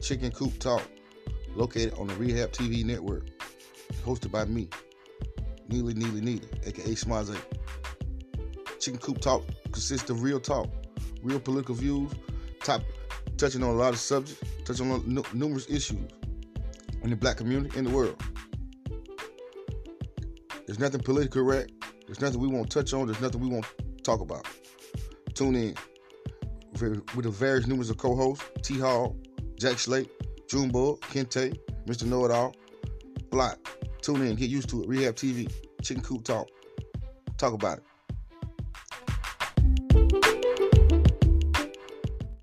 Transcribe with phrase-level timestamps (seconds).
[0.00, 0.82] Chicken Coop Talk,
[1.54, 3.26] located on the Rehab TV network,
[4.04, 4.68] hosted by me,
[5.68, 7.36] Neely Neely Neely, aka Smaze.
[8.80, 10.68] Chicken Coop Talk consists of real talk,
[11.22, 12.12] real political views,
[12.62, 12.82] top
[13.36, 16.08] touching on a lot of subjects, touching on nu- numerous issues
[17.02, 18.20] in the black community in the world.
[20.66, 21.72] There's nothing politically correct.
[22.06, 23.06] There's nothing we won't touch on.
[23.06, 23.66] There's nothing we won't
[24.02, 24.46] talk about.
[25.34, 25.74] Tune in
[26.80, 28.78] with the various numbers of co-hosts: T.
[28.78, 29.16] Hall,
[29.58, 30.10] Jack Slate,
[30.48, 32.04] Junebug, Kente, Mr.
[32.04, 32.54] Know It All.
[33.30, 33.58] Block.
[34.02, 34.36] Tune in.
[34.36, 34.88] Get used to it.
[34.88, 35.52] Rehab TV.
[35.82, 36.48] Chicken Coop Talk.
[37.36, 37.84] Talk about it.